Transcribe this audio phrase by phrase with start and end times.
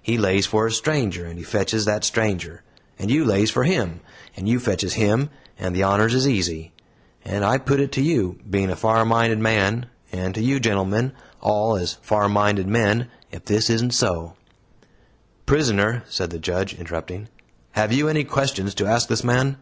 [0.00, 2.62] He lays for a stranger, and he fetches that stranger.
[3.00, 3.98] And you lays for HIM,
[4.36, 6.72] and you fetches HIM; and the honors is easy.
[7.24, 11.14] And I put it to you, bein' a far minded man, and to you, gentlemen,
[11.40, 14.34] all, as far minded men, ef this isn't so."
[15.46, 17.26] "Prisoner," said the Judge, interrupting,
[17.72, 19.56] "have you any questions to ask this man?"